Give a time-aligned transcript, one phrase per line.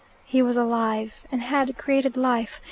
[0.25, 2.59] He was alive and had created life.